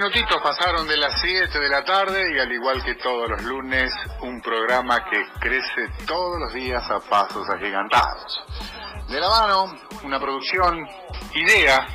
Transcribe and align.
minutitos 0.00 0.40
pasaron 0.40 0.88
de 0.88 0.96
las 0.96 1.20
7 1.20 1.60
de 1.60 1.68
la 1.68 1.84
tarde 1.84 2.34
y 2.34 2.38
al 2.38 2.50
igual 2.50 2.82
que 2.82 2.94
todos 2.94 3.28
los 3.28 3.42
lunes, 3.42 3.92
un 4.22 4.40
programa 4.40 5.04
que 5.04 5.22
crece 5.38 5.90
todos 6.06 6.40
los 6.40 6.54
días 6.54 6.90
a 6.90 7.00
pasos 7.00 7.46
agigantados. 7.50 8.42
De 9.08 9.20
la 9.20 9.28
mano, 9.28 9.74
una 10.02 10.18
producción, 10.18 10.88
idea 11.34 11.86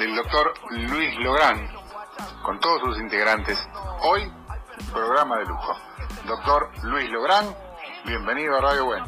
del 0.00 0.16
doctor 0.16 0.52
Luis 0.70 1.16
Lográn, 1.20 1.70
con 2.42 2.58
todos 2.58 2.80
sus 2.80 2.98
integrantes. 2.98 3.56
Hoy, 4.00 4.28
programa 4.92 5.38
de 5.38 5.44
lujo. 5.44 5.76
Doctor 6.24 6.72
Luis 6.82 7.08
Lográn, 7.10 7.54
bienvenido 8.04 8.56
a 8.56 8.62
Radio 8.62 8.84
Buen. 8.84 9.04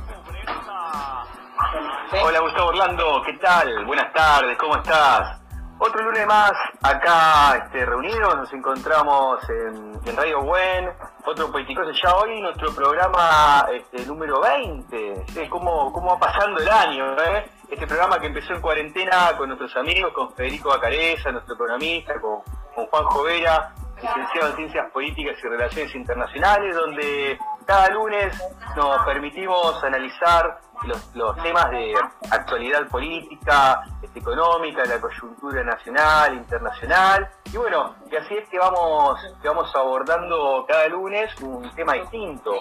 Hola 2.22 2.38
Gustavo 2.38 2.68
Orlando, 2.68 3.22
¿qué 3.26 3.32
tal? 3.38 3.84
Buenas 3.86 4.12
tardes, 4.12 4.56
¿cómo 4.56 4.76
estás? 4.76 5.37
Otro 5.80 6.02
lunes 6.02 6.26
más 6.26 6.52
acá 6.82 7.56
este, 7.64 7.86
reunidos, 7.86 8.36
nos 8.36 8.52
encontramos 8.52 9.38
en, 9.48 10.16
Radio 10.16 10.42
Buen, 10.42 10.90
otro 11.24 11.52
Poeticoso 11.52 11.92
ya 11.92 12.16
hoy, 12.16 12.40
nuestro 12.40 12.74
programa 12.74 13.64
este, 13.72 14.04
número 14.04 14.40
20, 14.40 15.48
¿Cómo, 15.48 15.92
¿Cómo, 15.92 16.08
va 16.08 16.18
pasando 16.18 16.60
el 16.60 16.68
año? 16.68 17.12
Eh? 17.22 17.48
Este 17.70 17.86
programa 17.86 18.18
que 18.18 18.26
empezó 18.26 18.54
en 18.54 18.60
cuarentena 18.60 19.36
con 19.36 19.50
nuestros 19.50 19.76
amigos, 19.76 20.12
con 20.12 20.32
Federico 20.32 20.70
Bacareza, 20.70 21.30
nuestro 21.30 21.56
programista, 21.56 22.20
con, 22.20 22.40
con 22.74 22.86
Juan 22.86 23.04
Jovera, 23.04 23.72
licenciado 24.02 24.48
en 24.48 24.56
Ciencias 24.56 24.90
Políticas 24.90 25.36
y 25.42 25.48
Relaciones 25.48 25.94
Internacionales, 25.94 26.74
donde 26.74 27.38
cada 27.68 27.90
lunes 27.90 28.34
nos 28.76 29.04
permitimos 29.04 29.84
analizar 29.84 30.58
los, 30.84 31.36
temas 31.42 31.70
de 31.70 31.94
actualidad 32.30 32.88
política, 32.88 33.84
económica, 34.14 34.86
la 34.86 34.98
coyuntura 34.98 35.62
nacional, 35.62 36.32
internacional, 36.32 37.28
y 37.52 37.58
bueno, 37.58 37.94
así 38.18 38.38
es 38.38 38.48
que 38.48 38.58
vamos, 38.58 39.20
que 39.42 39.48
vamos 39.48 39.70
abordando 39.76 40.64
cada 40.66 40.88
lunes 40.88 41.30
un 41.42 41.70
tema 41.74 41.92
distinto. 41.92 42.54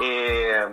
Eh, 0.00 0.64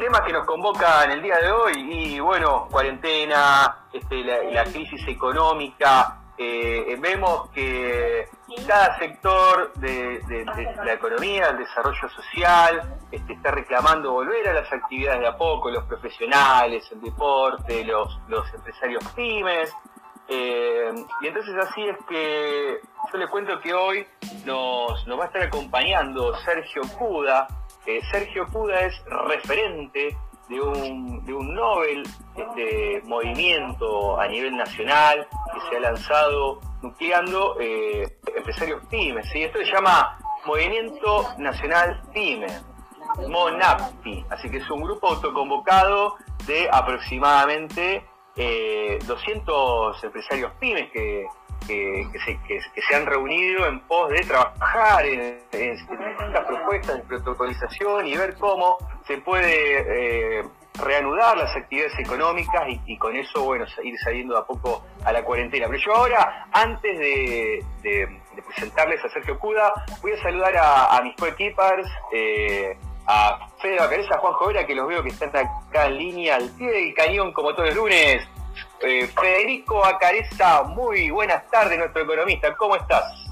temas 0.00 0.22
que 0.22 0.32
nos 0.32 0.44
convoca 0.44 1.04
en 1.04 1.12
el 1.12 1.22
día 1.22 1.38
de 1.38 1.52
hoy 1.52 1.74
y 1.76 2.18
bueno, 2.18 2.66
cuarentena, 2.68 3.86
este, 3.92 4.24
la 4.24 4.64
crisis 4.64 5.06
económica, 5.06 6.23
eh, 6.36 6.96
vemos 7.00 7.48
que 7.50 8.28
cada 8.66 8.98
sector 8.98 9.72
de, 9.74 10.20
la 10.84 10.92
economía, 10.92 11.48
el 11.50 11.58
desarrollo 11.58 12.08
social, 12.08 12.96
este, 13.10 13.34
está 13.34 13.50
reclamando 13.50 14.12
volver 14.12 14.48
a 14.48 14.54
las 14.54 14.72
actividades 14.72 15.20
de 15.20 15.26
a 15.28 15.36
poco, 15.36 15.70
los 15.70 15.84
profesionales, 15.84 16.84
el 16.90 17.00
deporte, 17.00 17.84
los, 17.84 18.18
empresarios 18.54 19.04
pymes. 19.14 19.72
Eh, 20.26 20.92
y 21.20 21.26
entonces 21.26 21.54
así 21.56 21.82
es 21.82 21.96
que 22.08 22.80
yo 23.12 23.18
le 23.18 23.28
cuento 23.28 23.60
que 23.60 23.74
hoy 23.74 24.06
nos, 24.44 25.06
va 25.06 25.24
a 25.24 25.26
estar 25.26 25.42
acompañando 25.42 26.34
Sergio 26.38 26.82
Puda. 26.98 27.46
Eh, 27.86 28.00
Sergio 28.10 28.46
Puda 28.46 28.80
es 28.80 29.04
referente 29.04 30.16
de 30.48 30.60
un, 30.60 31.24
de 31.24 31.32
un 31.32 31.54
Nobel 31.54 32.02
este 32.36 33.02
movimiento 33.04 34.20
a 34.20 34.26
nivel 34.28 34.56
nacional 34.56 35.26
que 35.52 35.60
se 35.68 35.76
ha 35.76 35.80
lanzado 35.80 36.60
nucleando 36.82 37.56
eh, 37.60 38.18
empresarios 38.36 38.82
pymes. 38.90 39.28
¿sí? 39.30 39.42
Esto 39.42 39.58
se 39.58 39.72
llama 39.72 40.18
Movimiento 40.44 41.26
Nacional 41.38 42.02
Pyme, 42.12 42.46
MONAPTI. 43.28 44.26
Así 44.30 44.50
que 44.50 44.58
es 44.58 44.70
un 44.70 44.82
grupo 44.82 45.08
autoconvocado 45.08 46.16
de 46.46 46.68
aproximadamente 46.70 48.04
200 48.36 48.36
eh, 48.36 50.06
empresarios 50.06 50.52
pymes 50.58 50.90
que, 50.90 51.26
que, 51.66 52.82
se, 52.88 52.94
han 52.94 53.06
reunido 53.06 53.66
en 53.66 53.80
pos 53.80 54.10
de 54.10 54.20
trabajar 54.20 55.06
en, 55.06 55.38
estas 55.52 56.44
propuestas 56.46 56.96
de 56.96 57.02
protocolización 57.04 58.06
y 58.06 58.16
ver 58.16 58.36
cómo 58.36 58.76
se 59.06 59.18
puede 59.18 60.38
eh, 60.38 60.44
reanudar 60.82 61.36
las 61.36 61.54
actividades 61.54 61.98
económicas 61.98 62.62
y, 62.86 62.96
con 62.98 63.14
eso, 63.14 63.44
bueno, 63.44 63.64
ir 63.82 63.98
saliendo 63.98 64.36
a 64.36 64.46
poco 64.46 64.84
a 65.04 65.12
la 65.12 65.24
cuarentena. 65.24 65.66
Pero 65.68 65.78
yo 65.78 65.94
ahora, 65.94 66.46
antes 66.52 66.98
de, 66.98 67.64
presentarles 68.46 69.04
a 69.04 69.08
Sergio 69.10 69.38
Cuda, 69.38 69.72
voy 70.02 70.12
a 70.12 70.22
saludar 70.22 70.54
a, 70.56 71.00
mis 71.02 71.14
coequippers, 71.16 71.88
eh, 72.12 72.76
a 73.06 73.48
Fede 73.60 73.78
Bacareza, 73.78 74.16
a 74.16 74.18
Juan 74.18 74.32
Jovera, 74.34 74.66
que 74.66 74.74
los 74.74 74.88
veo 74.88 75.02
que 75.02 75.10
están 75.10 75.30
acá 75.36 75.86
en 75.86 75.98
línea 75.98 76.36
al 76.36 76.50
pie 76.50 76.70
del 76.70 76.94
cañón 76.94 77.32
como 77.32 77.54
todos 77.54 77.68
los 77.68 77.76
lunes. 77.76 78.26
Eh, 78.80 79.08
Federico 79.18 79.84
Acareza, 79.84 80.62
muy 80.64 81.10
buenas 81.10 81.48
tardes, 81.50 81.78
nuestro 81.78 82.02
economista. 82.02 82.54
¿Cómo 82.56 82.76
estás? 82.76 83.23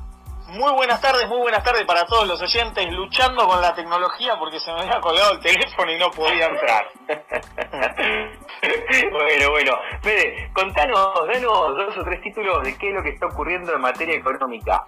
Muy 0.53 0.73
buenas 0.75 1.01
tardes, 1.01 1.27
muy 1.29 1.39
buenas 1.39 1.65
tardes 1.65 1.87
para 1.87 2.05
todos 2.05 2.29
los 2.29 2.43
oyentes, 2.43 2.87
luchando 2.93 3.49
con 3.49 3.63
la 3.63 3.75
tecnología 3.75 4.39
porque 4.39 4.61
se 4.61 4.71
me 4.71 4.83
había 4.83 5.01
colgado 5.01 5.33
el 5.33 5.41
teléfono 5.41 5.91
y 5.91 5.99
no 5.99 6.11
podía 6.11 6.45
entrar. 6.45 6.91
bueno, 9.13 9.51
bueno. 9.51 9.73
Fede, 10.03 10.51
contanos, 10.53 11.27
danos 11.27 11.75
dos 11.75 11.97
o 11.97 12.05
tres 12.05 12.21
títulos 12.21 12.63
de 12.65 12.77
qué 12.77 12.91
es 12.91 12.95
lo 12.95 13.03
que 13.03 13.09
está 13.09 13.29
ocurriendo 13.29 13.73
en 13.73 13.81
materia 13.81 14.15
económica. 14.15 14.85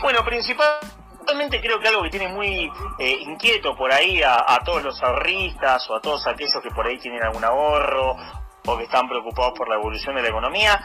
Bueno, 0.00 0.24
principalmente 0.24 1.60
creo 1.60 1.80
que 1.80 1.88
algo 1.88 2.04
que 2.04 2.10
tiene 2.10 2.28
muy 2.28 2.70
eh, 3.00 3.16
inquieto 3.22 3.74
por 3.74 3.92
ahí 3.92 4.22
a, 4.22 4.44
a, 4.46 4.62
todos 4.62 4.84
los 4.84 5.02
ahorristas 5.02 5.90
o 5.90 5.96
a 5.96 6.00
todos 6.00 6.24
aquellos 6.28 6.62
que 6.62 6.70
por 6.70 6.86
ahí 6.86 6.98
tienen 6.98 7.24
algún 7.24 7.44
ahorro 7.44 8.16
o 8.68 8.76
que 8.76 8.84
están 8.84 9.08
preocupados 9.08 9.54
por 9.56 9.68
la 9.68 9.76
evolución 9.76 10.14
de 10.16 10.22
la 10.22 10.28
economía. 10.28 10.78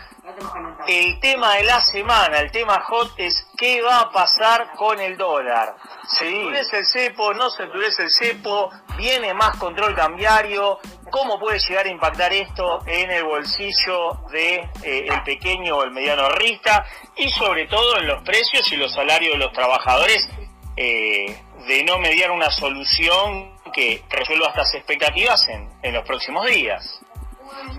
El 0.88 1.20
tema 1.20 1.56
de 1.56 1.64
la 1.64 1.82
semana, 1.82 2.40
el 2.40 2.52
tema 2.52 2.82
hot 2.82 3.12
es 3.18 3.46
qué 3.58 3.82
va 3.82 4.00
a 4.00 4.12
pasar 4.12 4.72
con 4.76 5.00
el 5.00 5.18
dólar. 5.18 5.76
¿Se 6.08 6.28
endurece 6.28 6.80
el 6.80 6.86
cepo? 6.86 7.34
¿No 7.34 7.50
se 7.50 7.64
endurece 7.64 8.04
el 8.04 8.12
cepo? 8.12 8.70
¿Viene 8.98 9.34
más 9.34 9.58
control 9.58 9.94
cambiario? 9.96 10.80
¿Cómo 11.10 11.38
puede 11.40 11.60
llegar 11.60 11.86
a 11.86 11.90
impactar 11.90 12.32
esto 12.32 12.80
en 12.86 13.12
el 13.12 13.26
bolsillo 13.26 14.14
de 14.32 14.56
eh, 14.84 15.08
el 15.10 15.24
pequeño 15.24 15.78
o 15.78 15.84
el 15.84 15.92
mediano 15.92 16.24
ahorrista? 16.24 16.86
Y 17.18 17.30
sobre 17.30 17.68
todo 17.68 17.98
en 17.98 18.08
los 18.08 18.24
precios 18.24 18.72
y 18.72 18.78
los 18.78 18.94
salarios 18.94 19.34
de 19.34 19.40
los 19.40 19.52
trabajadores 19.52 20.30
eh, 20.78 21.38
de 21.68 21.84
no 21.84 22.00
mediar 22.00 22.32
una 22.32 22.50
solución 22.50 23.54
que 23.74 24.04
resuelva 24.10 24.48
estas 24.50 24.74
expectativas 24.76 25.48
en, 25.50 25.70
en 25.82 25.94
los 25.94 26.06
próximos 26.06 26.46
días. 26.48 27.04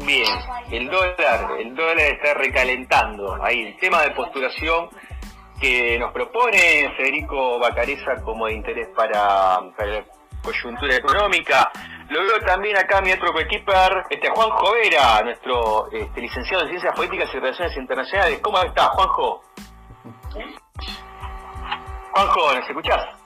Bien, 0.05 0.27
el 0.71 0.89
dólar, 0.91 1.53
el 1.59 1.75
dólar 1.75 1.99
está 1.99 2.35
recalentando. 2.35 3.43
Ahí 3.43 3.63
el 3.63 3.77
tema 3.79 4.03
de 4.03 4.11
postulación 4.11 4.89
que 5.61 5.99
nos 5.99 6.13
propone 6.13 6.93
Federico 6.97 7.59
Bacareza 7.59 8.21
como 8.23 8.47
de 8.47 8.55
interés 8.55 8.89
para, 8.95 9.61
la 9.61 10.05
coyuntura 10.43 10.97
económica. 10.97 11.71
Lo 12.09 12.21
veo 12.21 12.39
también 12.41 12.77
acá 12.77 13.01
mi 13.01 13.13
otro 13.13 13.33
coequiper, 13.33 14.05
este 14.11 14.29
Juan 14.29 14.51
Jovera, 14.51 15.23
nuestro 15.23 15.91
este, 15.91 16.21
licenciado 16.21 16.65
en 16.65 16.69
Ciencias 16.69 16.95
Políticas 16.95 17.31
y 17.33 17.39
Relaciones 17.39 17.77
Internacionales. 17.77 18.41
¿Cómo 18.43 18.59
está, 18.59 18.89
Juanjo? 18.89 19.43
Juanjo, 22.13 22.55
¿nos 22.55 22.69
escuchás? 22.69 23.24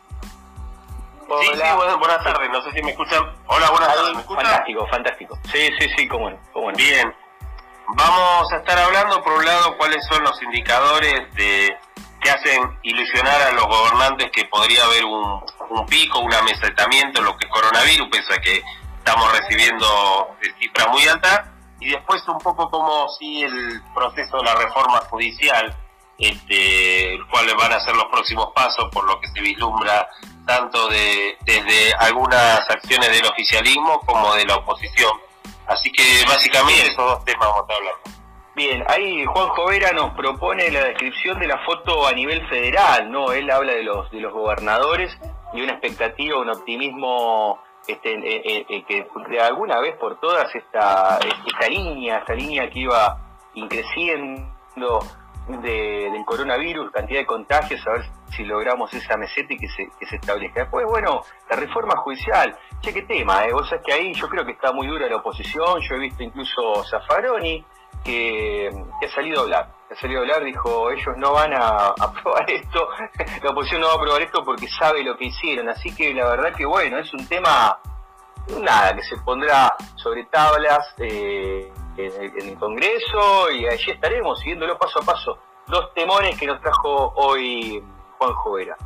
Sí, 1.28 1.47
sí, 1.53 1.61
buenas, 1.99 2.25
tardes, 2.25 2.49
no 2.50 2.62
sé 2.62 2.72
si 2.72 2.83
me 2.83 2.93
escuchan. 2.93 3.22
Hola, 3.47 3.71
buenas 3.71 3.94
tardes, 3.94 4.15
¿me 4.15 4.21
escuchan? 4.21 4.44
Fantástico, 4.47 4.87
fantástico. 4.87 5.39
Sí, 5.53 5.69
sí, 5.78 5.89
sí, 5.94 6.09
cómo 6.09 6.31
Bien, 6.75 7.15
vamos 7.89 8.50
a 8.50 8.56
estar 8.56 8.78
hablando 8.78 9.22
por 9.22 9.34
un 9.34 9.44
lado 9.44 9.77
cuáles 9.77 10.03
son 10.06 10.25
los 10.25 10.43
indicadores 10.43 11.34
de 11.34 11.77
que 12.22 12.31
hacen 12.31 12.78
ilusionar 12.83 13.43
a 13.43 13.53
los 13.53 13.66
gobernantes 13.66 14.31
que 14.33 14.47
podría 14.47 14.84
haber 14.84 15.05
un, 15.05 15.44
un 15.69 15.87
pico, 15.87 16.21
un 16.21 16.33
amesetamiento 16.33 17.21
en 17.21 17.27
lo 17.27 17.37
que 17.37 17.47
es 17.47 17.53
coronavirus, 17.53 18.09
pese 18.09 18.34
a 18.34 18.41
que 18.41 18.62
estamos 18.97 19.31
recibiendo 19.39 20.34
cifras 20.59 20.89
muy 20.89 21.07
altas, 21.07 21.42
y 21.78 21.91
después 21.91 22.27
un 22.27 22.39
poco 22.39 22.71
como 22.71 23.07
si 23.10 23.42
el 23.42 23.83
proceso 23.95 24.39
de 24.39 24.45
la 24.45 24.54
reforma 24.54 24.98
judicial, 25.10 25.77
este, 26.16 27.19
cuáles 27.30 27.54
van 27.54 27.72
a 27.72 27.80
ser 27.80 27.95
los 27.95 28.07
próximos 28.07 28.48
pasos 28.54 28.89
por 28.91 29.04
lo 29.04 29.21
que 29.21 29.28
se 29.28 29.41
vislumbra 29.41 30.09
tanto 30.48 30.89
de, 30.89 31.36
desde 31.45 31.92
algunas 32.00 32.60
acciones 32.71 33.12
del 33.12 33.30
oficialismo 33.30 34.00
como 34.06 34.34
de 34.34 34.47
la 34.47 34.56
oposición. 34.56 35.12
Así 35.66 35.92
que 35.92 36.24
básicamente 36.27 36.86
esos 36.86 36.97
dos 36.97 37.24
temas 37.27 37.47
vamos 37.48 37.68
a 37.68 37.74
hablar. 37.74 37.95
Bien, 38.56 38.83
ahí 38.89 39.27
Juan 39.27 39.48
Jovera 39.50 39.92
nos 39.92 40.15
propone 40.15 40.71
la 40.71 40.84
descripción 40.84 41.39
de 41.39 41.48
la 41.48 41.59
foto 41.59 42.09
a 42.09 42.12
nivel 42.12 42.48
federal, 42.48 43.12
¿no? 43.12 43.30
Él 43.30 43.50
habla 43.50 43.74
de 43.74 43.83
los, 43.83 44.10
de 44.10 44.21
los 44.21 44.33
gobernadores 44.33 45.16
y 45.53 45.60
una 45.60 45.72
expectativa, 45.72 46.39
un 46.39 46.48
optimismo 46.48 47.60
este, 47.86 48.10
que 48.89 49.06
de 49.28 49.41
alguna 49.41 49.80
vez 49.80 49.97
por 49.97 50.18
todas 50.18 50.53
esta, 50.54 51.18
esta 51.47 51.68
línea, 51.68 52.18
esta 52.18 52.34
línea 52.34 52.71
que 52.71 52.80
iba 52.80 53.18
increciendo 53.54 55.01
de, 55.48 56.10
del 56.12 56.24
coronavirus, 56.24 56.91
cantidad 56.92 57.21
de 57.21 57.27
contagios, 57.27 57.86
a 57.86 57.92
ver 57.92 58.04
si 58.30 58.45
logramos 58.45 58.92
esa 58.92 59.16
meseta 59.16 59.54
y 59.54 59.59
que 59.59 59.68
se, 59.68 59.89
que 59.98 60.16
establezca. 60.16 60.60
Después, 60.60 60.86
bueno, 60.86 61.22
la 61.48 61.56
reforma 61.56 61.97
judicial, 61.97 62.56
che, 62.80 62.92
qué 62.92 63.03
tema, 63.03 63.45
¿eh? 63.45 63.53
vos 63.53 63.68
sabés 63.68 63.84
que 63.84 63.92
ahí 63.92 64.12
yo 64.15 64.28
creo 64.28 64.45
que 64.45 64.53
está 64.53 64.72
muy 64.72 64.86
dura 64.86 65.09
la 65.09 65.16
oposición, 65.16 65.80
yo 65.80 65.95
he 65.95 65.98
visto 65.98 66.22
incluso 66.22 66.84
Zaffaroni, 66.84 67.65
que, 68.04 68.71
ha 68.71 69.15
salido 69.15 69.41
a 69.41 69.42
hablar. 69.42 69.71
ha 69.91 69.95
salido 69.97 70.21
a 70.21 70.22
hablar, 70.22 70.45
dijo, 70.45 70.91
ellos 70.91 71.16
no 71.16 71.33
van 71.33 71.53
a 71.54 71.89
aprobar 71.89 72.51
esto, 72.51 72.89
la 73.42 73.51
oposición 73.51 73.80
no 73.80 73.89
va 73.89 73.94
a 73.94 73.97
aprobar 73.97 74.22
esto 74.22 74.44
porque 74.44 74.68
sabe 74.68 75.03
lo 75.03 75.16
que 75.16 75.27
hicieron. 75.27 75.68
Así 75.68 75.94
que 75.94 76.12
la 76.15 76.28
verdad 76.28 76.54
que 76.54 76.66
bueno, 76.66 76.98
es 76.98 77.12
un 77.15 77.27
tema, 77.27 77.78
nada, 78.60 78.94
que 78.94 79.03
se 79.03 79.16
pondrá 79.18 79.74
sobre 79.97 80.24
tablas 80.27 80.94
eh, 80.98 81.72
en, 81.98 82.48
el 82.48 82.59
Congreso 82.59 83.50
y 83.50 83.66
allí 83.66 83.91
estaremos 83.91 84.39
siguiéndolo 84.41 84.78
paso 84.78 85.00
a 85.00 85.03
paso. 85.03 85.39
Dos 85.66 85.92
temores 85.95 86.39
que 86.39 86.47
nos 86.47 86.60
trajo 86.60 87.12
hoy 87.16 87.83
Juan 88.18 88.33
Jovera. 88.34 88.77